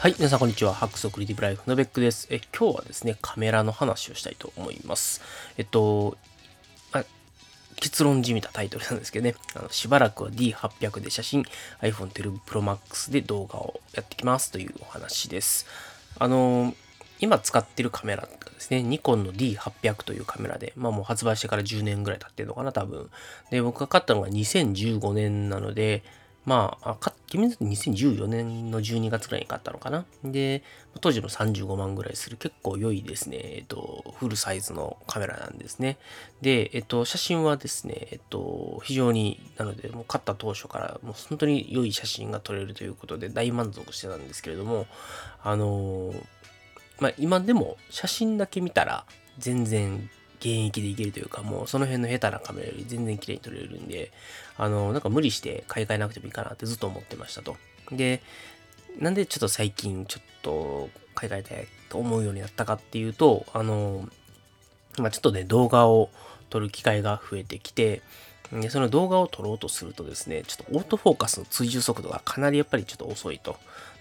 [0.00, 0.72] はい、皆さんこんにちは。
[0.72, 2.26] ハックスクリティブライフのベックです。
[2.30, 5.20] え今日はですね、カメラの話をしたいと思います。
[5.58, 6.16] えっと、
[6.90, 7.04] ま
[7.76, 11.42] 結論じみたタイトルなんですけどね、あのしばらくは D800 で写真、
[11.82, 15.66] iPhone 12 Pro Max で動画をやってきますというお話です。
[16.18, 16.74] あの、
[17.18, 23.10] 今使ってるカメラですね、ニコンの D800 というカメラで、まあもう発売してから10年ぐらい経ってるのかな、多分。
[23.50, 26.02] で、僕が買ったのが2015年なので、
[26.46, 30.04] まあ、か、君の2014年の12月ぐらいに買ったのかな？
[30.24, 30.62] で、
[31.00, 35.98] 当時の35万ぐらいする結構良いですね、えっと、フルサイズのカメラなんですね。
[36.40, 44.86] で、えっと、写真はですね、えっと、非常に、なので、もう買った当初からもう本当に良い写真が撮れるということで大満足してたんですけれども、
[45.42, 46.12] あの
[46.98, 49.04] まあ、今でも写真だけ見たら
[49.38, 54.10] 全然現役でいけるというか、もうその辺の下手なカメラより全然綺麗に撮れるんで、
[54.56, 57.56] あの、なんか無理して買い替えなくてもいいかなってずっと思ってましたと。
[57.92, 58.22] で、
[58.98, 64.08] なんでちょっと最近ちょっと買い替えたいと思うようになったかっていうと、あの、
[64.98, 66.10] まあ、ちょっとね、動画を
[66.48, 68.02] 撮る機会が増えてきて、
[68.52, 73.56] でその動画を撮ろうとするとですね、ちょっとオートフォーカスの追従速度がかなりやっぱりちょっと遅いと。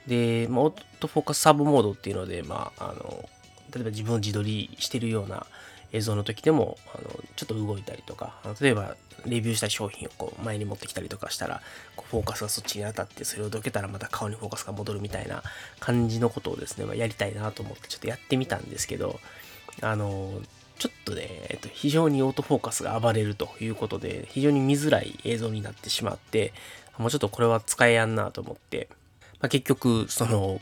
[0.07, 3.29] で、まあ、オートフォーカスサブモードっていうので、まあ、あの、
[3.73, 5.45] 例えば自分を自撮りしてるような
[5.91, 8.95] 映像の時でも、あのちょっと動いたりとか、例えば
[9.25, 11.61] レビューした商品をこう前に持ってきたりとかしたら、
[11.95, 15.43] こうフォーカスがそっちに当たって、それをどけたらまた顔にフォーカスが戻るみたいな
[15.79, 19.19] 感じのことをですね、まあ、やりたいなと思ってちょっとやってみたんですけど、
[19.81, 20.41] あの、
[20.77, 26.53] ちょっとね、えっと、非常にオートフォーカスが暴れるということで、非常に見づらい映像になってしまって、
[26.97, 28.87] もうちょっとこれは使えやんなと思って、
[29.41, 30.61] まあ、結局、その、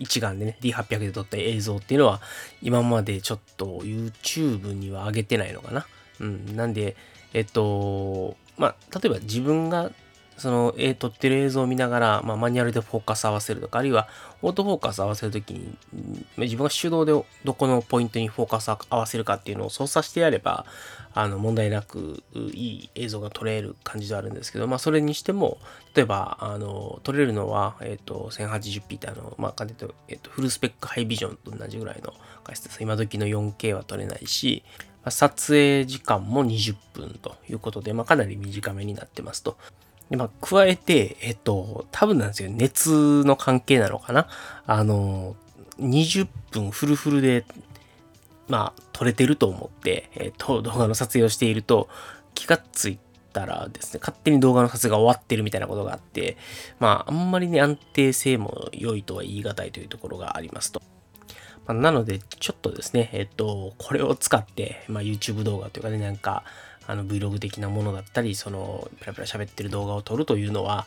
[0.00, 2.20] 一眼でね、D800 で撮った映像っていうのは、
[2.62, 5.86] 今までちょっと YouTube には上げてないのかな。
[6.18, 6.56] うん。
[6.56, 6.96] なんで、
[7.34, 9.92] えっと、まあ、例えば自分が
[10.40, 14.08] その、えー、撮ってる映像を見ながら、まあ、マニュアルでフォーカス合わせるとか、あるいは
[14.42, 15.76] オートフォーカス合わせるときに、
[16.38, 17.12] 自分が手動で
[17.44, 20.64] どこのポイントにフォーカス合わせるかっていうのを操作してやれば、
[21.12, 25.58] あの、問題なくいい映像が撮れる感じではあるんですけど、まあ、それにしても、
[25.94, 29.66] 例えば、あの、撮れるのは、え、ー、と、1080p ってあの、まあ、
[30.08, 32.14] えっ、と、フルスペックハイビジョンと同じぐらいの
[32.44, 32.82] 画質です。
[32.82, 34.62] 今時の 4K は撮れないし、
[35.08, 39.56] 撮影時間も20分ということで、まあ、かなり短めになってますと。
[40.10, 42.50] で、まあ、加えて、えっと、多分なんですよ。
[42.50, 44.28] 熱の関係なのかな？
[44.66, 45.36] あの、
[45.78, 47.44] 20分フルフルで、
[48.48, 51.88] まあ、撮れてると思って、えっと、動画の撮影をしていると、
[52.34, 52.98] 気がつい
[53.32, 56.36] たらですね、勝手に動画の撮影が終わってるみたいなことがあって、
[56.80, 60.82] まあ、あんまりね、安定性も良いとは言い難いというところがありますと。
[61.66, 66.42] まあ、なので、ちょっとですね、えっと、これを使って、まあ、YouTube 動画というかね、なんか、
[66.90, 70.86] あの Vlog 的なものだったり、そのペラペラ喋ってる動画を撮るというのは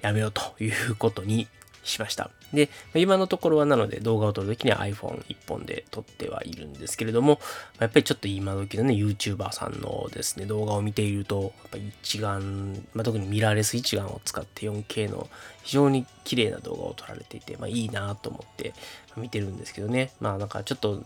[0.00, 1.48] やめようということに
[1.82, 2.30] しました。
[2.52, 7.40] で、今のところはなので動画を撮るときには iPhone1 本で撮ってはいるんですけれども、
[7.78, 15.28] やっぱりちょっと今時のね、YouTuber さんのですね、動画を見ていると、やっぱ一眼、まあ、特にミラーレス一眼を使って 4K の
[15.62, 18.74] 非常に綺麗な動画を撮られていて、まあいいなと思って
[19.16, 21.02] 見てるんですけどね、まあなんかちょっと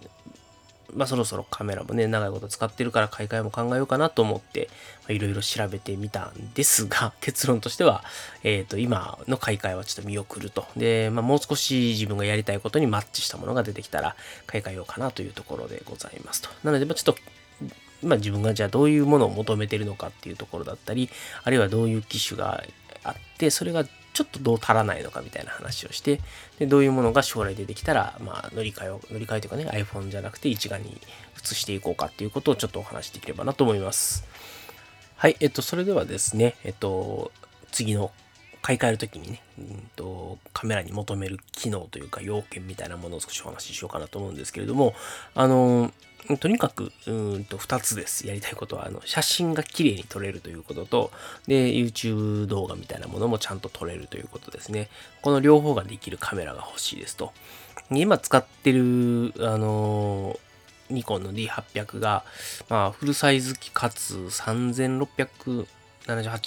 [0.95, 4.69] まあそろそろカメラもね、長いこと使ってるから買い替えも考えようかなと思って、
[5.09, 8.05] いろいろ調べてみたんですが、 結論としては、
[8.43, 10.67] えっ、ー、と、今の買い替えはちょっと見送ると。
[10.77, 14.17] で、まあもう少し自分がやりたいことにマッチしたものが出てきたら、
[14.47, 16.51] 買い替えようかなというところでございますと。
[16.63, 17.17] なので、まあちょっと、
[18.03, 21.11] まあ自分がじゃあどういうものを求めてるのかっていうところだったり、
[21.43, 22.63] あるいはどういう機種が
[23.03, 23.85] あって、それが
[24.15, 26.21] ちょっとどう足らないのかみたいな話をして、
[26.59, 31.01] でどういうものが将来出てきたら、まあ、乗り換えを、乗り換えというかね、iPhone じゃなくて一眼に
[31.43, 34.25] 移していこうかっていうことをちょっとお話しできればなと思います。
[35.17, 37.33] はい、えっと、それではですね、えっと、
[37.73, 38.13] 次の
[38.63, 44.95] 買い替えるときにね、うんと、カメラに求める機能というか要件みたいなものを少しお話ししようかなと思うんですけれども、
[45.35, 45.93] あの、
[46.41, 48.27] とにかく、うんと、二つです。
[48.27, 51.11] やりたいことは、あの、写真が綺麗に撮れるということと、
[51.47, 54.89] で、YouTube 動画みたいなものもちゃんと撮れるということですね。
[55.21, 57.33] この両方ができるカメラが欲しいですと。
[57.91, 60.41] 今使ってる、あの、
[60.89, 62.25] ニコンの D800 が、
[62.71, 65.67] まあ、フルサイズ機かつ3678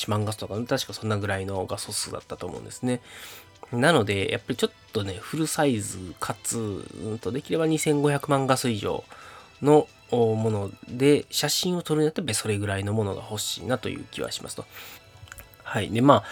[0.09, 3.01] 万画素とか、確かそんなぐらいの画素数だったと思うんですね。
[3.71, 9.03] なので、やっぱりちょっとね、フルサイズかつ、うんとできれば2500万画素以上
[9.61, 14.65] のもので、写真を撮るんだったらそれぐらいのものが欲しいなという気はしますと。
[15.67, 15.89] はい。
[15.89, 16.23] で、まあ、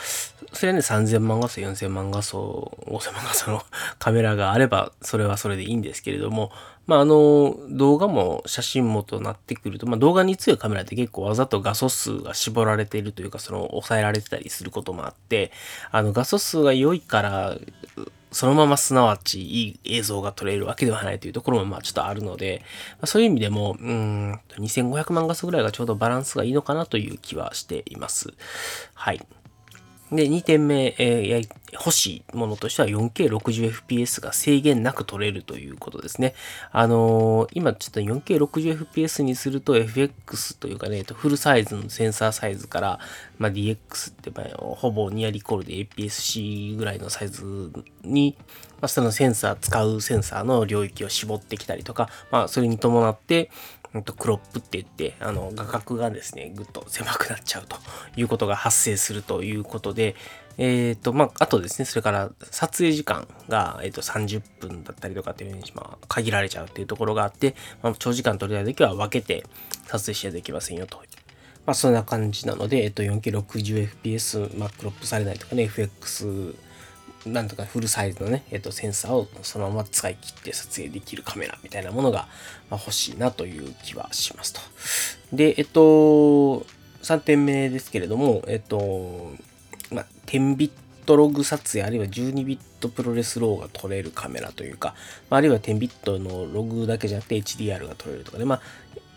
[0.53, 3.61] それはね、3000万画素、4000万画素、5000万画素の
[3.99, 6.53] カメラがあれば、それはそれでいいんですけれども、
[6.87, 15.51] まあ、あの、動画も写真もとなってくると、まあ、動画に強いカメラって結構わざと画素数が絞られているというか、その、抑えられてたりすることもあって、
[15.91, 17.57] あの、画素数が良いから、
[18.35, 22.63] そのまますなわちいい映像が撮れるわけではないというところもまあちょっとあるので、
[22.95, 28.33] まあ、そういう意味でも、うん、2500万画素ぐらいがちょうどバランスがいいのかなという気はしています。
[28.93, 29.25] はい。
[30.15, 36.33] で、2点目、えー、欲しいものとしては 4K60fps が制限なく撮れるということですね。
[36.71, 42.99] あのー、今ちょっと 4K60fps にすると FX というかね、フルサイズのセンサーサイズから、
[43.37, 47.71] まあ、DX って、まあ、ほぼニアリコールで APS-C ぐらいのサイズ
[48.03, 48.35] に、
[48.81, 53.49] まあ、そのセンサー、使うセンサーの領域を絞ってきたりとか、まあ、それに伴って、
[54.03, 57.77] とクロップって言って、あの、画角がですね、ぐっと狭くなっちゃうと
[58.15, 60.15] いうことが発生するということで、
[60.57, 69.43] えっ、ー、と、まあ、あとですね、それから撮影時間が、え、ー、と、30分だったりとかっていうふうに、まあ、限られちゃうっていうところがあって、まあ、長時間撮りたい時は分けて
[69.85, 71.01] 撮影しはできませんよと。
[71.65, 76.55] まあ、そんな感じなので、えっ、と、4K60fps、まあ、クロップされないとかね、FX
[77.25, 82.27] なんとかフルサイズのね、えっと、センサーをそのまま使い切って撮影できるカメラみたいなものが、
[82.69, 84.61] ま欲しいなという気はしますと。
[85.33, 86.65] で、えっと、
[87.01, 89.33] 3点目ですけれども、えっと、
[89.91, 90.71] まあ、10ビッ
[91.05, 94.95] トログ撮影、あるいは12ビット ProRes RAW が撮れるカメラというか、
[95.29, 98.61] まあるいは10ビットのログだけじゃなくて HDR が撮れるとかで、まあ、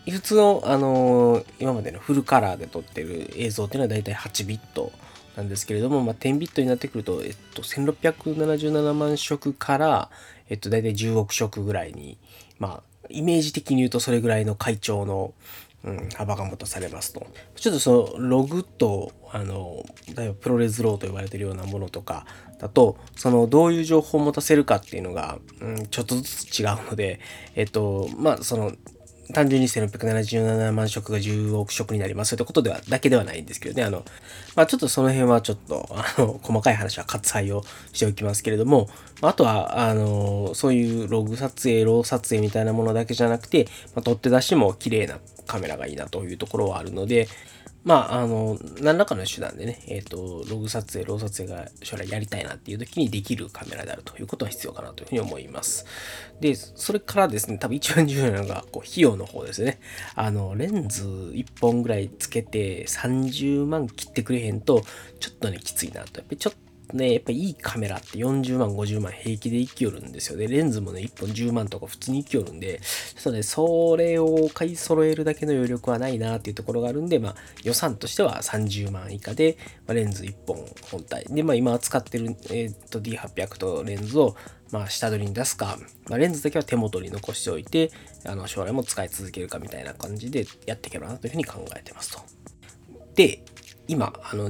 [0.09, 4.91] 普通の、あのー、今までのフルカラーで撮ってる映像っていうのはだいたい8ビット
[5.39, 10.09] なんですけれども、まあ、10ビットになってくると、えっと、1677万色から、
[10.49, 12.17] えっと、大体10億色ぐらいに、
[12.59, 15.33] まあ、イメージ的に言うとそれぐらいの階調の、
[15.85, 17.25] うん、幅が持たされますと。
[17.55, 22.25] ちょっとそのログと、あの、例えば ProRes RAW と呼ばれてるようなものとか
[22.59, 27.21] だと、そのどういう情報を持たせるかっていうのが、うん、ちょっとずつ違うので、
[27.55, 28.73] えっと、まあ、その、
[29.33, 34.03] 単純に1677万色が10億色になりますということでは、だけではないんですけどね、あの、
[34.55, 38.89] まあちょっとその辺はちょっと、あの、細かい話は割愛をしておきますけれども、
[39.21, 43.65] あとは、あの、そういうログ撮影、ロー撮影みたいなものだけじゃなくて、
[43.95, 47.27] まあ、取って出しも綺麗なカメラがいいなというところはあるので、
[47.89, 55.87] まあ、あの、何らかの手段でね、えっ、ー、と、ログ撮影、ロー撮影が将来やりたいなっていう時にできるカメラであるということは必要かなというふうに思います。
[56.39, 59.79] で、それからですね、多分一番重要なのが、こう、費用の方ですね。
[60.13, 64.83] あの、レンズ1本ぐらいつけて30万切ってくれへんと、
[65.19, 66.19] ちょっとね、きついなと。
[66.19, 70.47] やっぱりちょっとね、やっぱいいカメラって40万、50万平気で生きよるんですよね。
[70.47, 79.57] レンズもね、1本10万とか普通に生きよるんで、ちょっとね、それを買い揃えるだけの余力はないなっていうところがあるんで、まあ予算としては30万以下で、
[79.87, 81.25] まあ、レンズ1本本体。
[81.29, 84.35] で、まあ今使ってる、えー、っと D800 とレンズを
[84.71, 85.77] まあ、下取りに出すか、
[86.09, 87.91] まあ、レンズだけは手元に残しておいて、
[88.25, 92.21] あの将来も使い続けるかみたいな感じでやっていけばなというふうに考えてますと。
[93.15, 93.43] で、
[93.87, 94.47] 今、あの、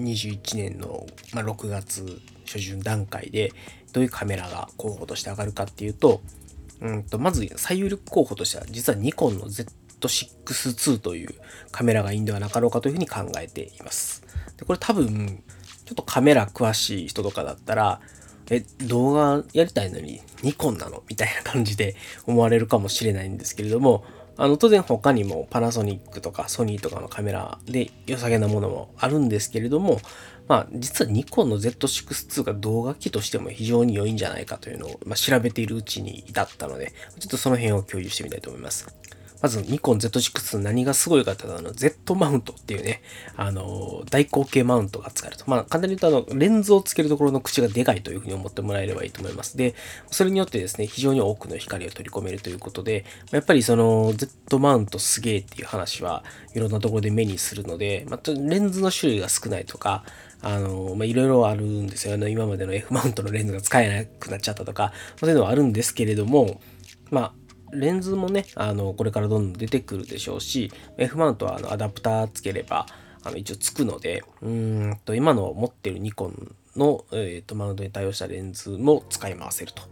[0.00, 3.52] 2021年の、ま、6月初旬段階で
[3.92, 6.20] どういうカメラが候補として上がるかっていうと、
[6.80, 11.34] うんとまず最有力候補としては実はニコンの Z6-2 という
[11.70, 14.22] カメラがいいんではなかろうかというふうに考えています。
[14.56, 15.42] でこれ多分
[15.84, 18.00] ちょっとカメラ詳しい人とかだったら
[18.50, 21.04] え、動画やりたいのにニコンなの？
[21.08, 21.94] みたいな感じで
[22.26, 24.04] 思われるかもしれないんですけれども、
[24.36, 30.00] あの、当然他にもパナソニックとかソニーとかのカメラで良さげなものもあるんですけれども、
[30.48, 38.88] まあ、実はニコンの Z6-2 が動画機としても非常に良いんじゃないかというのを、まあ、調べているうちに至ったので、ちょっとその辺を共有してみたいと思います。
[39.42, 43.02] まずニコン Z6 何がすごいかっていうと、あの、Z マウントっていうね、
[43.36, 45.44] あの、大口径マウントが使えると。
[45.46, 49.56] まあ、簡単に言うと、あの、レンズをつけるところの口がでかいというふうに思ってもらえればいいと思います。
[49.56, 49.74] で、
[50.10, 60.04] それによってですね、非常に多くの光を取り込めるということで、やっぱりその、Z マウントすげえっていう話はいろんなところで目にするので、まあ、レンズの種類が少ないとか、
[60.42, 62.30] あの、ま、いろいろあるんですよね。
[62.30, 66.60] 今までの F マウントのレンズが使えなくなっちゃったとか、そういうのはあるんですけれども、
[67.10, 67.32] まあ、
[67.72, 72.86] レンズもね、あの、これからどんどん出てくるでしょうし、F マウントはあのアダプターつければ、
[73.22, 79.82] あの、一応つくので、うんと、今の持ってるニコンの、えーと、マウントに対応したレンズも使い回せると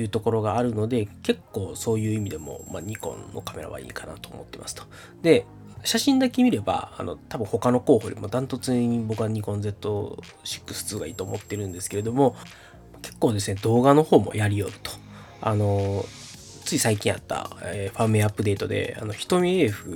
[0.00, 4.84] いうところがあるので、結構そういう意味でも、まあ、ニコンのカメラはいいかなと思ってますと。
[5.22, 5.46] で、
[5.84, 12.36] 写真だけ見れば、あの、多分他の候補よりもダントツに僕はニコン Z6-2 がいいと思ってるんですけれども、
[13.02, 14.90] 結構ですね、動画の方もやりよると。
[15.42, 16.04] あの、
[16.74, 19.88] い最近あった、えー、ファームウェアアップデートで、あの、瞳 AF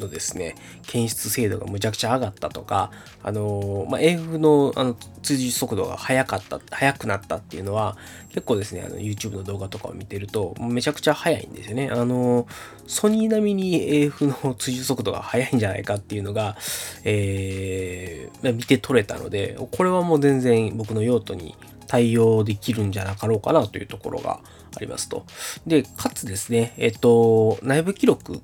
[0.00, 2.90] のですね、検出精度がむちゃくちゃ上がったとか、
[3.22, 7.96] あのー、まあ、AF のあの通じ速度が速かった、速くなったっていうのは、
[8.30, 11.90] 結構ですね、あの、YouTube の動画とかを見てると、めちゃくちゃ速いんですよね。
[11.90, 12.46] あのー、
[12.86, 16.56] ソニー並みに AF の追従速度が速いんじゃないかっていうのが、
[17.04, 21.54] えー、見て取れたので、これはもう全然僕の用途に
[21.86, 24.40] 対応できるんじゃなかろうかなというところが
[24.76, 25.24] ありますと。
[25.66, 28.40] で、かつですね、えっと、内部記録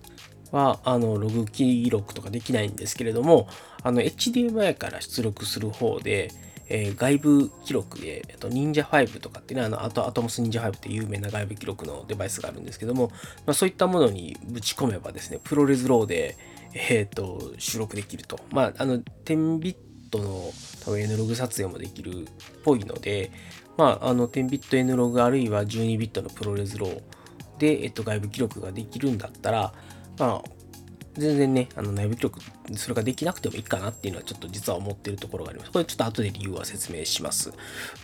[0.53, 3.49] は、あの、ログ記録とかできないんですけれども、
[3.83, 6.31] あの、HDMI から出力する方で、
[6.73, 13.09] えー、外部記録で、えっと、Ninja 5とかってね、あの、あと、アトモス Ninja 5って有名な外部記録のデバイスがあるんですけども、
[13.45, 16.37] まあ、そういったものにぶち込めばですね、 ProRes RAW で、
[16.73, 18.39] えっ、と、収録できると。
[18.51, 19.77] まあ、あの、10ビッ
[20.11, 20.53] トの
[20.85, 22.25] 多分 N ログ撮影もできるっ
[22.65, 23.31] ぽいので、
[23.77, 27.03] まあ、あの、10ビット N ログあるいは12ビットの ProRes RAW
[27.59, 29.73] で、えっと、外部記録ができるんだったら、
[30.19, 30.51] まあ、
[31.15, 32.41] 全然ね、あの内部記録、
[32.77, 35.73] それができなくてもいいかなっていうのはちょっと実は思ってるところがあります。
[35.73, 37.53] これちょっと後で理由は説明します。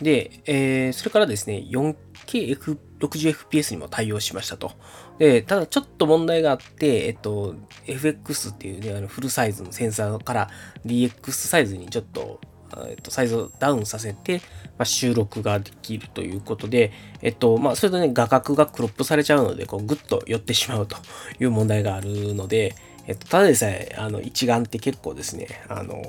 [0.01, 4.73] で、えー、それからですね、4KF60fps にも対応しましたと。
[5.19, 7.55] で、ただちょっと問題があって、えっと、
[7.87, 10.49] FX っていうね、あのフルサイズのセンサーから
[10.85, 12.41] DX サイズにちょっと
[12.87, 14.41] えっと、サイズをダウンさせて、
[14.77, 20.97] まあ、収録ができるということで、えっと、まあ、それとね、画角がクロップされちゃうので、こう、ぐっと寄ってしまうと
[21.39, 22.75] いう問題があるので、
[23.07, 26.01] えっと、ただでさえ、あの、一眼って結構ですね、あの、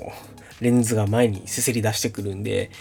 [0.61, 2.71] レンズが前にせせり出してくるんで、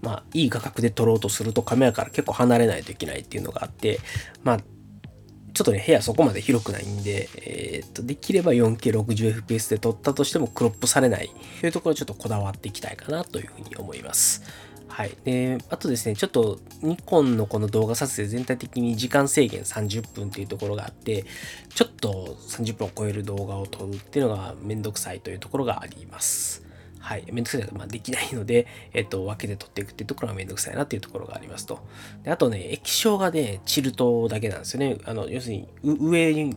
[0.00, 4.00] まあ、いい画角で撮ろうとするとカメラから結構離れないといけないっていうのがあって、
[4.42, 4.58] まあ、
[5.54, 11.30] ちょっとね、部屋そこまで広くないんで、えー、っと、できれば 4K60fps で撮ったとしてもクロップされない
[11.60, 14.42] というところちょっとこだわっていきたいかなというふうに思います。
[14.88, 15.16] はい。
[15.22, 21.24] で、あとですね、ちょっとニコンのこの動画撮影全体的に時間制限30分っていうところがあって、
[21.72, 26.63] ちょっと30分を超える動画を撮るっていうのがめんどくさいというところがあります。
[27.04, 31.80] はい、めんどくさいまあ、できないので、 えっと、分けて取っていくっていうところがめんどくさいなっていうところがありますと。
[32.22, 34.96] であとね、液晶がね、チルトだけなんですよね。
[35.04, 36.56] あの、要するに、上に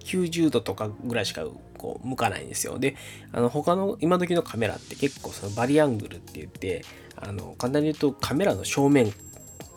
[0.00, 1.46] 90度とかぐらいしか
[1.78, 2.80] こう向かないんですよ。
[2.80, 2.96] で、
[3.30, 6.84] あの他の今時のカメラって結構そのバリアングルって言って、
[7.14, 9.12] あの簡単に言うとカメラの正面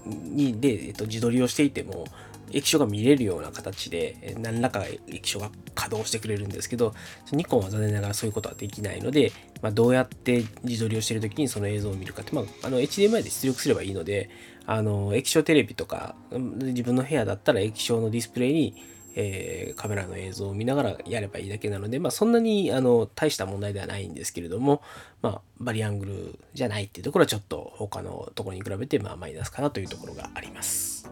[0.05, 2.05] にで、えっと、自撮りをしていても、
[2.51, 6.93] 液晶が見れるような形で何らか液晶が稼働してくれるんですけど
[7.31, 14.29] ニコンは残念ながらそういうことはできないので、まあ、どうやって自撮りをしている時にその映像を見るかって、まあ、あの HDMI で出力すればいいので
[14.65, 18.83] あの液晶テレビとか自分の部屋だったら液晶のディスプレイに
[19.19, 24.83] えー、カメラの映像を見ながらやればいいだけなので、まあ、そんなにあの大した問題ではないんですけれども、
[25.23, 31.09] まあ、バリアングルじゃないっていうところはちょっと他のところに比べてまあマイナスかなというところがあります。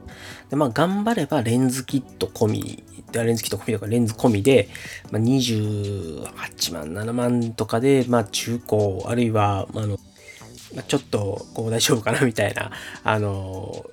[0.51, 4.69] でまあ、頑張ればレンズキット込み、レンズキット込みとかレンズ込みで、
[5.09, 9.85] まあ、28万、7万とかで、まあ、中古、あるいは、まあ、
[10.77, 12.71] あちょっとこう大丈夫かなみたいな、
[13.03, 13.85] あの、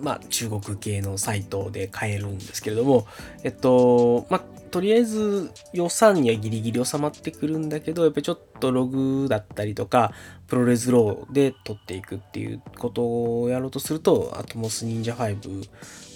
[0.00, 3.06] まあ、中国系のサイトで買えるんですけれども、
[3.42, 10.12] えっと、まあ、とりあえず予算にはギリギリ収まってくるんだけど、やっぱりちょっとログだったりとか、
[10.46, 15.68] ProRes RAW で撮っていくっていうことをやろうとすると、 Atomos Ninja 5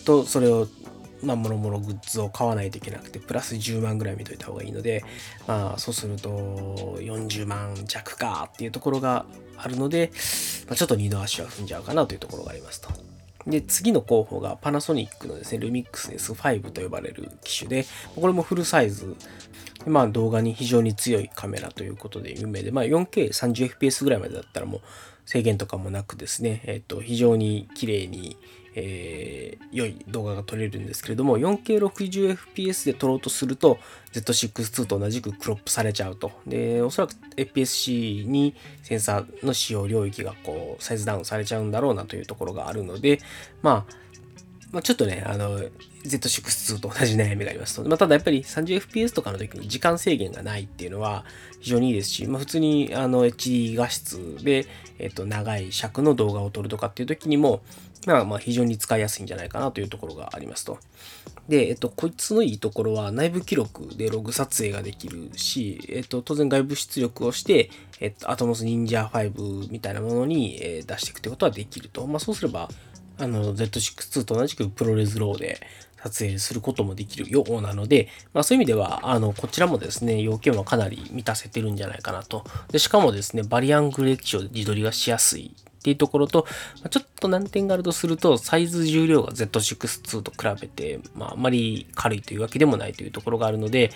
[0.04, 0.66] とそれを
[1.22, 5.04] まあ、もろもろグッズを買わないといけなくて、プラス10万ぐらい見といた方がいいので、
[5.46, 6.30] まあ、そうすると
[7.00, 9.26] 40万弱かっていうところが
[9.62, 10.10] あるので、
[10.66, 12.90] まあ、ちょっと二度足は踏んじゃうかなというところがありますと。
[13.46, 19.16] で、次の候補がパナソニックのですね、ルミックス S5 と呼ばれる機種で、これもフルサイズ、
[19.86, 24.80] まあ動画に非常に強いカメラということで有名で、まあ 4K30fps ぐらいまでだったらもう
[25.24, 28.36] 制限とかもなくですね、えっ、と、非常に綺麗に
[28.74, 33.78] えー、良い動画が撮れるんですけれども 4K60fps で撮ろうとすると
[34.12, 43.20] Z6-2 と同じくクロップされちゃうとでおそらく FPS-C にセンサーの使用領域がこうサイズダウンされちゃうんだろうなというところがあるので
[43.62, 44.00] まあ
[44.72, 45.58] まあ、ちょっとね、あの、
[46.04, 47.88] Z6-2 と同じ悩みがありますと。
[47.88, 51.24] まあ、ただやっぱり 30fps とかの時に時間制限がないっていうのは
[51.60, 54.66] 非常にいいですし、まあ、普通にあの HD 画質で、
[54.98, 57.62] えっと、長い尺の動画を撮るとかっていう時にも、
[58.06, 60.78] まあ、まあ非常に使いやすいんじゃないかなというところがありますと。
[61.48, 72.06] で、えっと、こいつのいいところは内部記録でログ撮影ができるし、えっと、当然外部出力をして、えっと、Atomos Ninja 5みたいなものに、え出していくってことはできると。
[72.06, 72.68] まあ、そうすれば、
[73.18, 75.60] あの、Z6-2 と同じく ProRes RAW で
[76.02, 82.44] 撮影することもできるようなので、まあそういう意味では、あの、こちらもですね、要件はかなり満たせてるんじゃないかなと。
[82.70, 86.46] で、しかもですね、バリアングル液晶で自撮りがしやすいっていうところと、
[86.90, 93.90] ちょっと難点があるとすると、サイズ重量が Z6-2 と比べて、まあ、あまり軽いというわけでもないというところがあるので、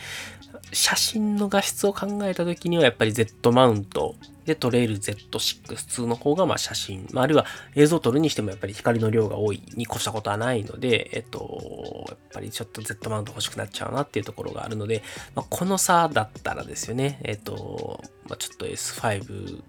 [0.72, 4.14] 写真の画質を考えた時にはやっぱり Z マウント
[4.44, 15.02] で撮れる Z6-2 の方がまあ写真、まあ、あるいは映像を撮るにしてもやっぱり光の量が多いに越したことはないので、えっと、やっぱりちょっと Z マウント欲しくなっちゃうなっていうところがあるので、
[15.34, 19.62] まあ、この差だったらですよね、えっと、まあ、ちょっと S5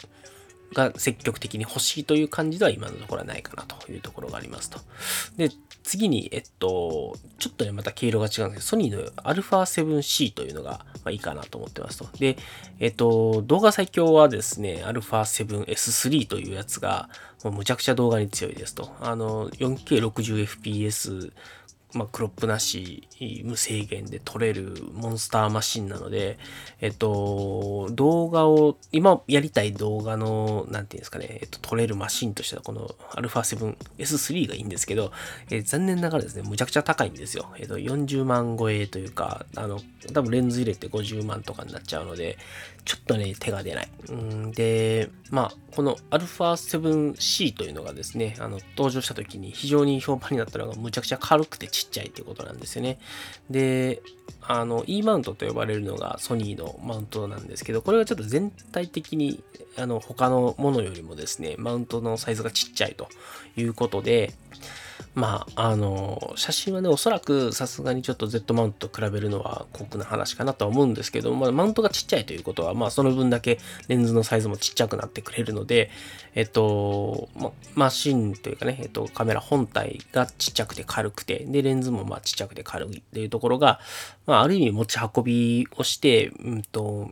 [0.74, 4.80] が積極的に欲しいという感じでは今のところはないかなというところがありますと。
[5.38, 5.50] で、
[5.84, 10.72] 次に、えっと、ちょっとね、また毛色が違うんですけど、ソニーの α7C というのが、
[11.04, 12.08] まあ、いいかなと思ってますと。
[12.18, 12.38] で、
[12.80, 17.08] えっと、動画最強はですね、α7S3 というやつが、
[17.44, 18.96] もうむちゃくちゃ動画に強いですと。
[19.00, 21.32] あの、4K60fps
[21.96, 23.08] まあ、クロップなし、
[23.46, 26.38] 無制限で撮れるモンスターマシンなので、
[26.82, 35.14] えっと、動画を、今やりたい動画の、なんていうんですかね、えっと、撮れるマシンとしてはこの α7S3 がいいんですけど、
[35.50, 37.54] えー、残念ながらですね、むちゃくちゃ高いんですよ。
[37.58, 39.80] えっと、40万超えというか、あの、
[40.14, 42.38] 多分レンズ入れて50万とかになっちゃうので、
[42.86, 43.90] ちょっとね、手が出ない。
[44.10, 53.00] うんで、まあ、この α7C というのがですね、あの、登場した時に非常に評判になったのがむちゃくちゃ軽くてちっちゃいっていうことなんですよね。
[53.50, 54.04] で、
[54.42, 59.44] あの、E マウントと呼ばれるのがソニーのマウントなんですけど、これがちょっと全体的に、
[59.78, 63.10] あの、他のものよりもですね、マウントのサイズがちっちゃいと
[63.58, 64.32] いうことで、
[65.14, 75.90] まあ、あの、写真はね、おそらくさすがにちょっと Z マウントと比べるのは酷な話かなとは思うんですけど、まあ、マウントがちっちゃいということは、まあ、その分だけレンズのサイズもちっちゃくなってくれるので、
[76.34, 83.80] えっと、ま、マシンというかね、えっと、カメラ本体がちっちゃくて軽くて、で、レンズもまあちっちゃくて軽いっていうところが、
[84.26, 87.12] まあ、ある意味持ち運びをして、うんと、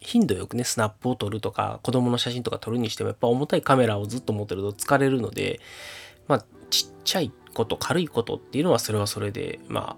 [0.00, 5.60] 頻度よくね、スナップを撮るとか、子供の写真とか撮るにしても、やっぱ重たいカメラをずっと持ってると疲れるので、
[6.26, 9.96] まあ、ちっちゃいこと、軽いことっていうのはそれはそれで、まあ、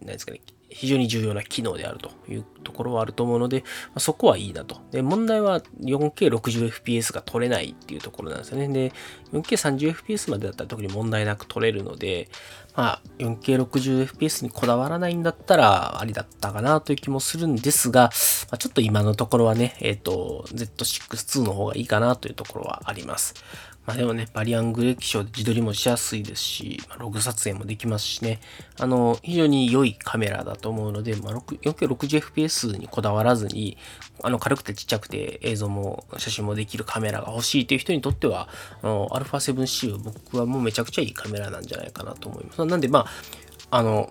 [0.00, 4.80] 何ですかね、非常に重要な機能であるというところはあると思うので、まあ、そこはいいなと。
[4.92, 8.68] で、問題は 4K60fps が撮れないっていうところなんですよね。
[8.68, 8.92] で、
[9.32, 12.28] 4K30fps までだったら特に問題なく撮れるので、
[12.76, 18.08] まあ、4K60fps にこだわらないんだったらありだったかなという気もするんですが、ま
[18.52, 23.34] あ、ちょっと今のところはね、えっ、ー、と、Z6-2 の方がいいかなというところはあります。
[23.85, 28.39] まあでもね、バリアングル液晶で自撮りもしやすいですし、まあ、ログ撮影もできますしね、
[28.79, 33.77] あの、非常に良いカメラだと思うので、まあ、4K60fps にこだわらずに、
[34.23, 38.49] あの、軽くてちっちゃくて映像も写真もできるカメラが欲しいという人にとっては、
[38.81, 42.65] あの、α7C は僕はもうめちゃくちゃいいカメラなんじゃないかなと思います。
[42.65, 43.05] なんで、ま
[43.69, 44.09] あ、あの、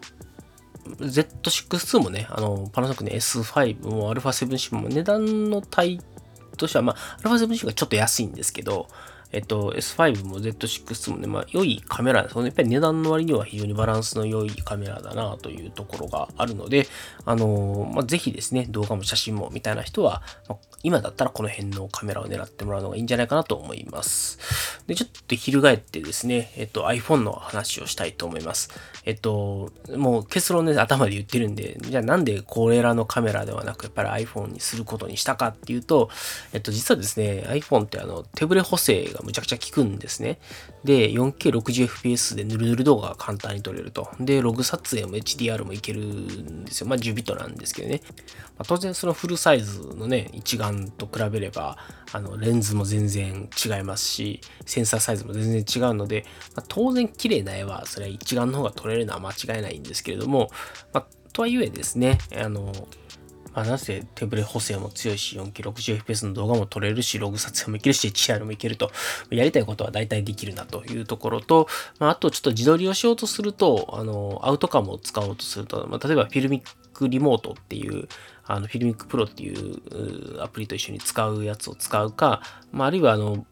[1.01, 6.01] Z6-2 もね、あの、パナソニックの S5 も α7C も値段の帯
[6.57, 8.89] としては、まあ、α7C がちょっと安いんですけど、
[9.32, 12.46] えっと、S5 も Z6 もね、まあ、良いカメラですね。
[12.46, 16.88] やっぱり値段の割には非常にバランスの良いカメラだなというところがあるので、
[17.26, 24.40] あのー、まあ、ぜひですね、動画も写真もみたいな人は、まあ、今だったらこの辺のカメラを狙ってもらうのがいいんじゃないかなと思います。
[24.88, 28.70] で、ちょっと翻ってですね、えっと、iPhone の話をしたいと思います。
[29.06, 36.10] えっと、もう結論ね、頭で言ってるんで、じゃあなんでこれらのカメラではなく、やっぱり iPhone にすることにしたかっていうと、
[36.54, 40.40] えっと、実はですね、iPhone ってあの、手ブレ補正がむちゃくちゃ効くんですね。
[40.84, 44.10] で、4K60fps でヌルヌル動画が簡単に撮れると。
[44.20, 46.88] で、ログ撮影も HDR もいけるんですよ。
[46.88, 48.02] まあ10ビットなんですけどね。
[48.58, 51.78] まあ、当然そのフルサイズのね、一眼と比べれば、
[52.12, 60.50] あの、レンズも全然違いますし、センサーサイズも全然違うので、まあ、当然綺麗な絵は、それは一眼の方が撮れるのは間違いないんですけれども、
[60.94, 62.74] まあ、とはいえですね、あの、
[63.60, 68.90] まあ、なぜ手ブレ補正も強いし、4K60fps の動画も撮れるし、ログ撮影もいけるし、HDR もいけると、
[69.32, 71.68] やりたいことは大体できるなというところと、
[72.00, 78.08] まあ、あとちょっと自撮りをしようとすると、あの、アウトカムを使おうとすると、まあ、例えばフィルミックリモートっていう、
[78.46, 83.46] あの、 FiLMiC Pro っていうアプリと一緒に使うやつを使うか、まあ、あるいはあの、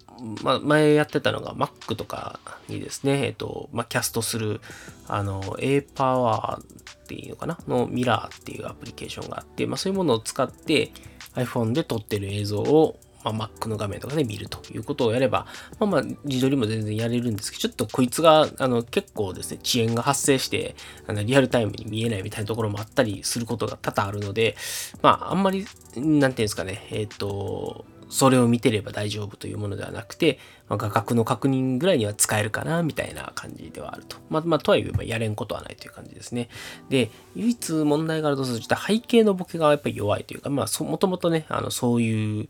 [0.44, 4.60] ま、前やってたのが Mac とかにですね、えっと、まあ、キャストする、
[5.08, 6.64] あの、A パワーっ
[7.08, 7.58] ていうのかな？
[7.68, 10.92] の Mirror っていうアプリケーションがあって、まあ、そういうものを使って
[11.36, 13.00] iPhone で撮ってる映像を
[13.34, 15.46] まあ、Mac の画面とかで見るということをやれば、
[15.80, 20.76] まあまあ、自撮りも全然やれるんですけど、ちょっとこいつが、あの、結構ですね、遅延が発生して、
[21.08, 24.56] あの、リアルタイムに見えないみたいなところもあったりすることが多々あるので、
[25.02, 34.18] まあ、あんまり、なんていうんですかね、えっ、ー、と、それを見てれば大丈夫というものではなくて、まあ、画角の確認ぐらいには使えるかな、みたいな感じではあると。
[34.30, 36.50] まあ、まあ、とはいえ、やれんことはないという感じですね。
[36.90, 42.50] で、唯一問題があるとすると、背景のボケがやっぱり弱いというか、まあ、もともとね、あの、そういう、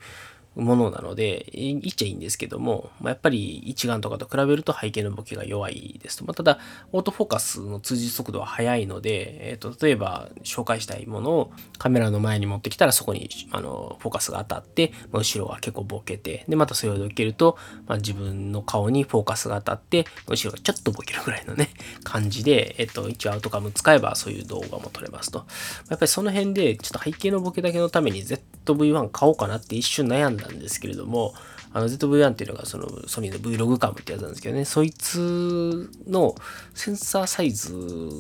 [0.58, 6.26] ものなので、言っちゃいいんですけども、まあ、やっぱり一眼とかと比べると背景のボケが弱いですと。
[6.26, 6.60] まあ、ただ、
[6.92, 21.70] オートフォーカスの通じ速度は速いので、えっ、ー、と、例えば紹介したいものをカメラの前に持ってきたらそこにあのフォーカスが当たって、まあ、後ろは結構ボケて、で、またそれをどけると、まあ、自分の顔にフォーカスが当たって、後ろがちょっとボケるぐらいのね、
[22.04, 25.46] 感じで、えっ、ー、と、一応アウトカム使えばそういう動画も撮れますと。
[25.90, 31.34] やっぱりその辺で、ちょっと背景のボケだけのために ZV-1 買おうかなって一瞬悩んだんですけれども、
[31.74, 36.36] あの ZV-1 っていうのがそのソニーの Vlog カムってやつなんですけどね、そいつの
[36.74, 37.74] センサーサイズ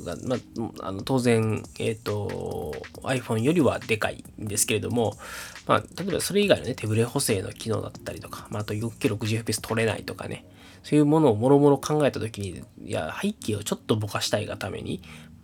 [0.05, 5.17] が、まあ、あの当然、えっ、ー、と、iPhone よりはでかいんですけれども、
[5.65, 10.45] まあ、例えばそれ以外のね、手ブレ補正の機能だったりとか、まあ、あと 4K60fps 撮れないとかね、
[10.83, 15.01] そういうものをもろもろ考えたときに、いや、背景をちょっとぼかしたいがために、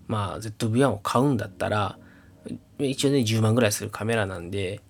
[0.08, 1.98] まあ、ZV-1 を買うんだったら、
[2.80, 4.82] 一応ね、10万ぐらいするカメラなんで、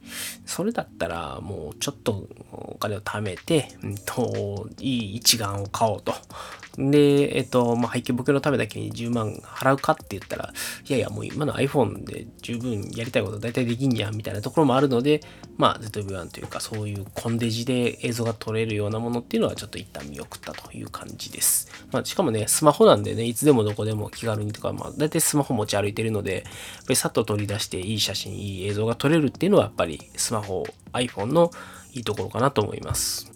[0.45, 6.13] それだったらもうちょっとお金を貯めて、うんと、いい一眼を買おうと。
[6.77, 10.51] で、えっと、まあ、背景ボケのためだけに10万払うかって言ったら、
[10.87, 15.21] いやいや、もう今の iPhone で十分やりたいこと大体できんじゃんみたいなところもあるので、
[15.57, 21.69] まあ、ZV-1 というか、そういうコンデジで映像が撮れるようなものっていうのはちょっと一旦見送ったという感じです。
[21.91, 26.49] まあ、しかもね、スマホなんでね、いつでもどこでも気軽にとか、まあ、大体スマホ持ち歩いてるので、やっぱ
[26.89, 31.51] りさっと取り出していい写真、いい映像が撮れるっていうのは、やっぱりスマホ、iPhone の
[31.93, 33.32] いいところかなと思います。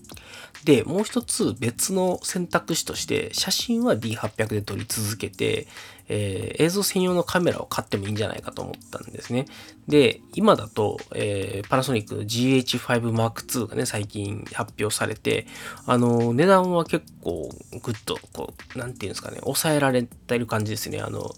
[0.68, 5.66] で、もう一つ別の選択肢として、写真は D800 で撮り続けて、
[6.10, 9.46] えー、映像専用のカメラを買ってもいいんじゃないかと思ったんですね。
[9.88, 15.48] で、今だと、えー、パナソニックの GH5 Mark II がね、最近発表されて、
[15.86, 17.50] あの、値段は結構
[17.82, 21.00] ぐっと、こう、なんていうんですかね、抑えられてる感じですね。
[21.00, 21.34] あの、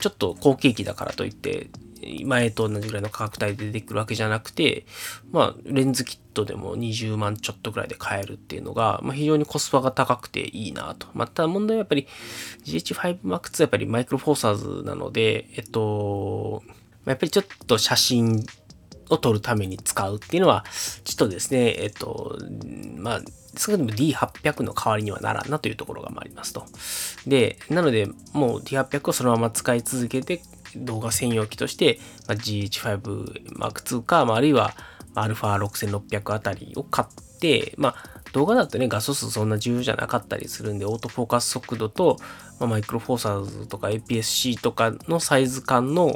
[0.00, 1.70] ちょっと好景気だからといって、
[2.24, 4.86] 前と同じぐらいの価格帯で出てくるわけじゃなくて、
[5.30, 11.08] まあ、レンズキットでも20万ちょっとぐらいで買えるっていうのが、まあ、非常にコスパが高くていいなと。
[11.14, 12.06] また問題はやっぱり
[12.64, 16.62] GH5 Max はやっぱりマイクロフォーサーズなので、えっと、
[17.06, 18.44] やっぱりちょっと写真
[19.10, 20.64] を撮るために使うっていうのは、
[21.04, 22.38] ちょっとですね、えっと、
[22.96, 23.20] まあ、
[23.56, 26.64] 少なくとも D800 の代わりにはならんなというところがありますと。
[27.26, 30.40] で、なので、もう D800 をそのまま使い続けて、
[30.76, 34.74] 動画専用機として、まあ、GH5 Mark II か、まあ、あるいは
[35.14, 42.18] α6600 あたりを買って、まあ、動画だとね、画素数そんな重要じゃなかったりするんで、オートフォーカス速度と、
[42.58, 46.14] まあ、マイクロフォーサーズとか APS-C とかのサイズ感の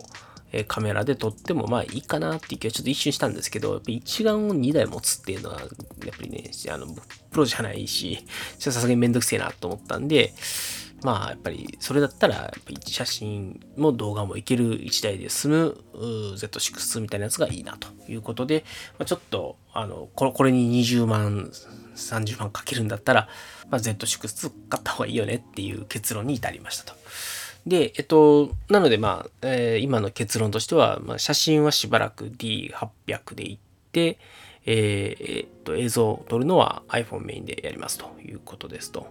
[0.62, 5.68] カメラで撮ってもまあいいかなっていう気はちょっと一瞬したんですけど、やっぱ一眼を2台持つっていうのは、やっ
[6.16, 6.86] ぱりね、あの、
[7.32, 8.24] プロじゃないし、
[8.60, 10.32] さすがにめんどくせえなと思ったんで、
[11.04, 18.64] まあ、やっぱり、それだったら、やっぱ写真も動画もいける1台で済む Z6 みたいなやつがいいなということで、
[18.98, 21.50] まあ、ちょっと、あの、これに20万、
[21.94, 23.28] 30万かけるんだったら、
[23.68, 26.98] まあ、Z6 買った方がいいよねっていう結論に至りましたと。
[27.66, 33.58] で、えっと、なので、まあ、えー、今の結論としては、まあ、写真はしばらく D800 でいっ
[33.92, 34.18] て、
[34.66, 39.08] えー、えっと、映像を撮るのは iPhone メインでやりますということですと。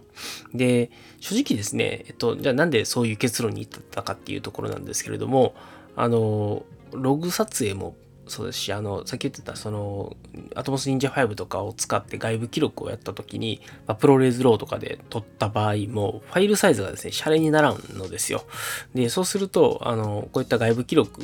[0.52, 0.90] で、
[1.20, 5.54] 正直ですね、えっと、じゃあなんでそういう結論に至ったかっていうところなんですけれども、
[5.96, 10.16] あの、ログ撮影もそうですし、あの、さっき言ってた、その、
[10.54, 18.44] アトモス忍者5とかを使って外部記録をやった時に、まあ、プロレーズローとかで撮った場合も、ファイルサイズがですね、シャレにならんのですよ。
[18.94, 21.20] で、そうすると、あの、こういった外部記録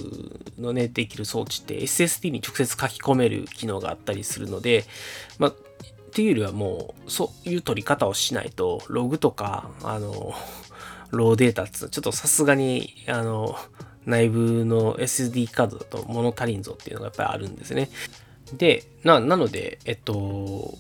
[0.59, 4.85] のね、できる装置って SSD に直接書き込める機能があったりするので、
[5.39, 5.55] まあ、っ
[6.13, 10.35] ていうよりはもう、そういう撮り方をしないと、ログとか、あの、
[11.11, 13.57] RAW データってちょっとさすがに、あの、
[14.07, 17.91] 内部の SD カードだと物足りんぞっていうのがやっぱりあるんですね。
[18.57, 20.77] で、な、なので、えっと、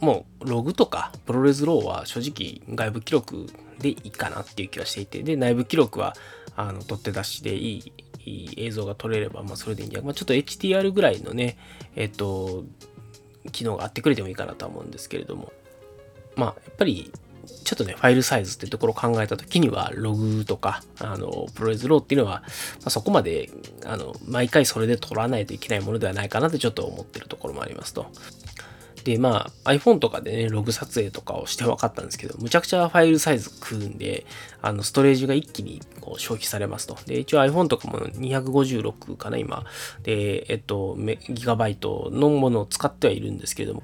[0.00, 3.46] もうログとか ProRes RAW は正直外部記録
[3.78, 6.14] でいいかなっていう気はしていて、で、内部記録は
[6.56, 7.92] あの取って出しでいい
[8.26, 11.58] いい映像が撮れれば、まあ、それでいいんじゃないまあ、ちょっと HDR ぐらいのね、
[11.94, 12.64] えっと、
[13.52, 15.52] 機能があってくれてもいいかなとは思うんですけれども、
[16.36, 17.12] まあ、やっぱり
[17.64, 22.46] ちょっとね、ファイルサイズってところを考えたときには、ログとか、あの、 ProRes RAW っていうのは、ま
[22.86, 23.50] あ、そこまで、
[23.84, 28.06] あの、毎回それで撮らないといけないものではないかなってちょっと思ってるところもありますと。
[29.04, 34.24] で、まあ、iPhone とかでね、ログ撮影とかをして分かったんですけど、むちゃくちゃファイルサイズ食うんで、
[34.62, 36.96] あの、ストレージが一気にこう消費されますと。
[37.06, 39.64] で、一応 iPhone とかも256かな、今。
[40.02, 40.96] で、えっと、
[41.28, 43.82] ギガバイトのものを使ってはいるんですけれども、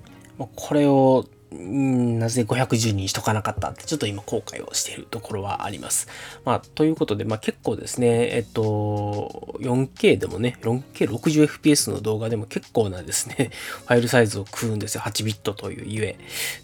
[0.56, 6.06] これをなぜ510にしとかなかったってちょっと今後悔をしているところはあります。
[6.44, 13.50] まあ、ということで、まあ結構ですね、えっと、4K でもね、4K60fps の動画でも結構なですね、
[13.86, 15.00] ファイルサイズを食うんですよ。
[15.00, 16.16] 8ビットというゆえ。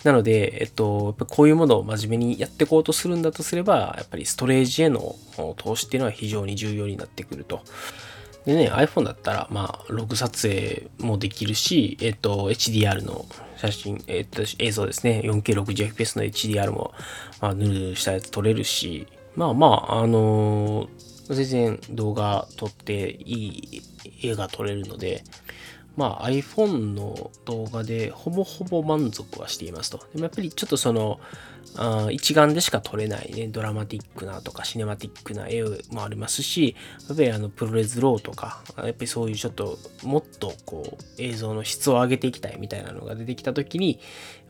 [0.04, 5.16] なので、えっと、こういうものを真面目にやっていこうとするんだとすれば、やっぱりストレージへの
[5.56, 7.60] 投資っていうのは非常に重要になってくると。
[8.46, 16.94] でね、iPhone だったら、まあ、ログ撮影もできるし、えっと、HDR の写真、えっと、映像ですね、4K60fps の HDR も、
[17.40, 23.82] まあ、ヌルヌルしたやつ撮れるし、まあまあ、あのー、全然動画撮っていい
[24.22, 25.24] 映画撮れるので、
[25.96, 29.98] まあ iPhone の動画でほぼほぼ満足はしていますと。
[30.12, 31.18] でもやっぱりちょっとその、
[31.76, 36.76] あ一眼でしか撮れないね、ドラマティックなとかシネマティックな絵もありますし、
[37.08, 44.00] やっぱりあの ProRes RAW とか、やっぱりそういうちょっともっとこう映像の質を上げていきたいみたいなのが出てきた時に、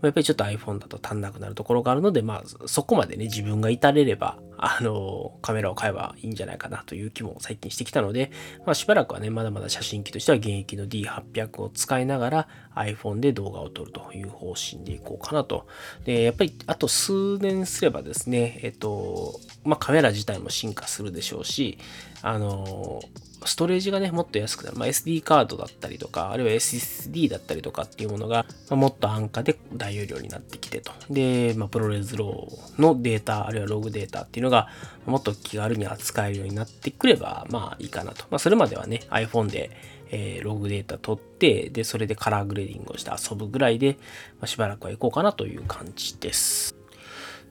[0.02, 8.30] やっぱりちょっと iPhone だと足んなくなるところがあるので、まあそこまでね、自分が至れれば、あの、カメラを買えばいいんじゃないかなという気も最近してきたので、
[8.66, 15.66] まあしばらくはね、まだまだ写真機としては現役の D800 を使いながら iPhone で動画を撮るという方針でいこうかなと。
[16.04, 21.78] で、やっぱりあと数年すればですね、えっと、まあカメラ自体も進化するでしょうし、
[22.22, 23.00] あの、
[23.44, 24.76] ストレージがね、もっと安くなる。
[24.76, 30.92] まあ、SD カードだったりとか、あるいは SSD だったりとかっていうものが、まあ、もっと安価で大容量になってきてと。
[31.10, 34.68] で、まあ、 ProRes RAW のデータ、あるいはログデータっていうのが、
[35.04, 38.24] もっと気軽に扱えるようになってくれば、まあいいかなと。
[38.30, 39.70] まあ、それまではね、iPhone で、
[40.10, 43.98] えー、ログデータ取って、で、それでカラーグレーディングをして遊ぶぐらいで、
[44.40, 46.76] まあ、しばらくは行こうかなという感じです。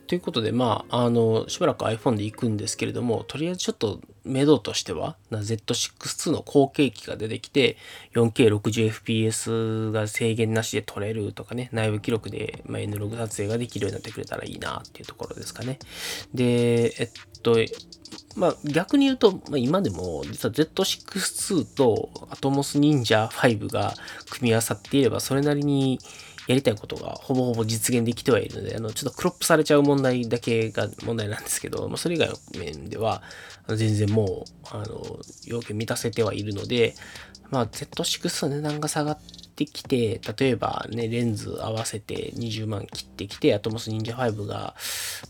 [0.07, 7.77] ということで、まあ、あの、しばらく iPhone で行くんですけれども、とりあえずちょっと、目処としては、Z6-2 の後継機が出てきて、
[8.13, 15.79] 4K60fps が制限なしで撮れるとかね、内部記録で、まあ、N ログ撮影ができるようになってくれたらいいなっていうところですかね。
[16.33, 17.09] で、えっ
[17.41, 17.57] と、
[18.35, 23.93] まあ逆に言うと、まあ、今でも実は Z6-2 と Atomos Ninja 5が
[24.29, 25.99] 組み合わさっていればそれなりに
[26.47, 33.23] やりたいことがほぼほぼ実現できてはいるので、あの、ちょっとクロップされちゃう問題だけが問題なんですけど、まあ、それ以外の面では、
[33.67, 36.93] 全然もう、あの、要件満たせてはいるので、
[37.49, 39.19] まあ、Z6 の値段が下がっ
[39.55, 44.75] てきて、例えばね、レンズ合わせて20万切ってきて、アトモス忍者5が、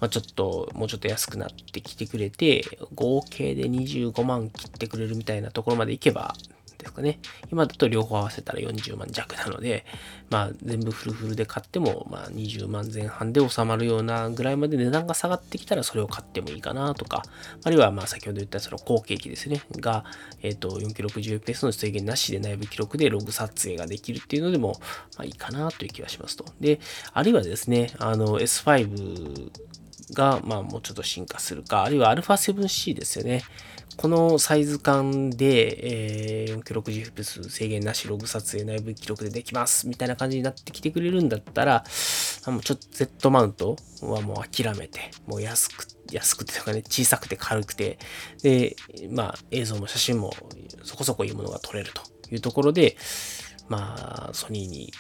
[0.01, 6.35] まあ、ちょっと、もうちょっと安くなってきてくれて、合計で25万切ってくれるみたいなところまでいけば、
[6.85, 7.19] ですかね。
[7.51, 9.85] 今だと両方合わせたら40万弱なので、
[10.29, 17.23] まあ全部フルフルで買っても、まあ20万前半で収まるようなぐらいまで値段が下がってきたらそれを買ってもいいかなとか、
[17.63, 20.05] あるいはまあ先ほど言ったその後継機ですね、が、
[20.41, 24.79] えっ、ー、と 4K60fps の制限なしで内部記録でログ撮影ができるっていうのでも、
[25.17, 26.45] まあいいかなという気がしますと。
[26.59, 26.79] で、
[27.13, 29.51] あるいはですね、あの S5
[30.13, 33.43] が、まあ、もうちょっと進化するか、あるいは α7C ですよね。
[33.97, 41.83] このサイズ感で、えー、4K60fps 制限なしログ撮影内部記録でできますみたいな感じになってきてくれるんだったら、
[42.47, 47.97] もうちょっと Z マウントはもう諦めて、もう安く、安くてとかね、小さくて軽くて、
[48.43, 48.75] で、
[49.09, 50.33] まあ映像も写真も
[50.83, 52.01] そこそこいいものが撮れると。
[52.31, 52.97] いうところで、
[53.67, 54.93] まあソニーに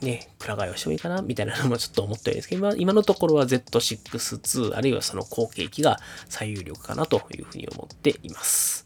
[0.00, 8.84] ね、くら替えをしてもいいかなみたいなのもちょっと思ってるんですけど、今のところは Z6-2 あるいはその後継機が最有力かなというふうに思っています。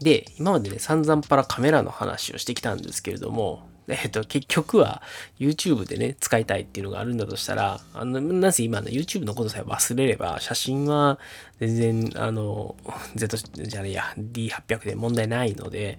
[0.00, 5.02] で、今までね、散々パラカメラの話をしてきたんですけれども、えっと、結局は
[5.38, 11.18] YouTube でね、使いたいっていうのがあるんだとしたら、あの、なぜ今の YouTube のことさえ忘れれば、写真は
[11.58, 12.76] 全然、あの、
[13.14, 15.98] Z じゃねえや、D800 で問題ないので、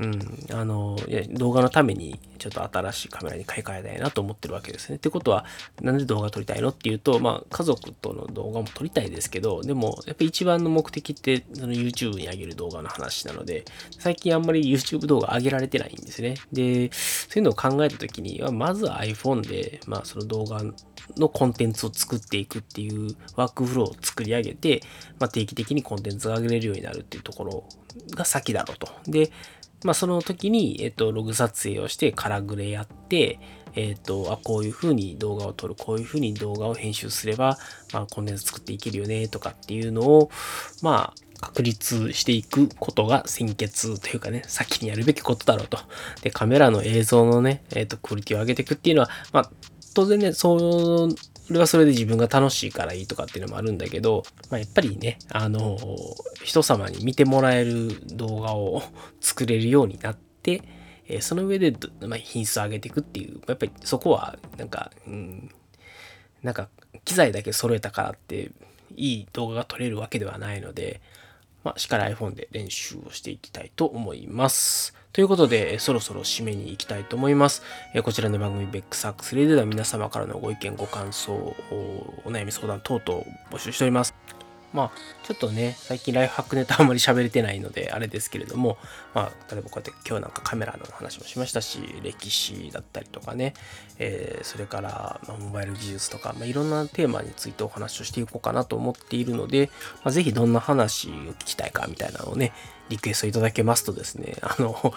[0.00, 0.98] うん、あの、
[1.32, 4.96] 動画のためにちょっと新しいカメラに買い替えたいなと思ってるわけですね。
[4.96, 5.44] ってことは、
[5.82, 13.66] なんで動画撮りたいのっていうと、まあ、家族との動画も撮りたいですけど、でも、やっぱり一番の目的って、その YouTube に上げる動画の話なので、
[13.98, 16.36] 最近あんまり YouTube 動画上げられてないんですね。
[16.50, 16.90] で、
[17.28, 20.62] そういうのを考えたときに、まず iPhone で、まあ、その動画
[21.16, 24.82] のコンテンツを作っていくっていうワークフローを作り上げて、
[25.18, 27.64] まあ、定期的にコンテンツが上げれるようになるっていうところ
[28.14, 28.88] が先だろうと。
[29.06, 29.30] で、
[29.84, 33.38] まあ、その時に、えっと、ログ撮影をしてカラグレやって、
[33.74, 37.56] えっと、あ、こういう風に動画を撮る、こういう風に動画を編集すれば、
[37.92, 40.30] まあ、コンテンツ作っていけるよね、とかっていうのを、
[40.82, 45.78] まあ、確立していくことが先決というかね、先にやるべきことだろうと。
[46.22, 49.50] で、カメラの映像のね、えっ、と、クオリティを上げていくっていうのは、まあ、
[49.94, 51.08] 当然ね、そ
[51.50, 55.78] れはそれで自分が楽しいからいいとかっていうのもあるんだけど、まあ、やっぱりね、あの、
[56.44, 58.82] 人様に見てもらえる動画を
[59.20, 60.62] 作れるようになって、
[61.08, 65.50] えその上で、まあ、品質を上げていくっていう、やっぱりそこは、なんか、うん、
[66.42, 66.68] なんか、
[67.04, 68.52] 機材だけ揃えたからって、
[68.96, 71.00] いい動画が撮れるわけではないので、
[71.62, 74.94] まあ、しから iPhone で練習をしていきたいと思います。
[75.12, 77.62] ということで、そろそろ締めに行きたいと思います。
[78.02, 84.39] こちらの番組、ベックサックスレディでは皆様からのご意見、ご感想、お悩み相談等々募集しております。
[84.72, 84.90] まあ、
[85.24, 88.78] ちょっとね、最近ライフハックネタあんまり喋れてないので、あれですけれども、
[89.14, 93.54] まあ、例えばこうやって今日なんかカメラの話もしましたし、歴史だったりとかね、
[93.98, 99.70] えー、それから、まあ、モバイル技術とか、まあ、いろんなテーマについてお話をしていこうかなと思っているので、
[100.04, 102.52] まあ、ぜひどんな話を聞きたいかみたいなのをね、
[102.88, 104.94] リクエストいただけますとですね、あの、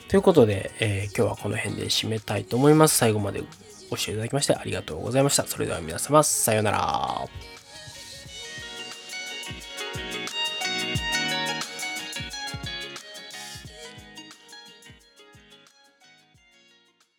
[0.08, 2.96] ということで、えー、今日はこの辺で締めたいと思います。
[2.96, 3.42] 最後まで
[3.90, 5.46] ご視聴いただきましてありがとうございました。
[5.46, 7.57] それでは皆様、さようなら。